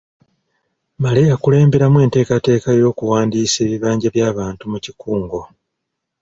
Male 1.01 1.21
yakulemberamu 1.31 1.97
enteekateeka 2.05 2.69
y’okuwandiisa 2.79 3.57
ebibanja 3.65 4.07
by’abantu 4.15 4.63
mu 4.71 4.77
kikungo 4.85 5.39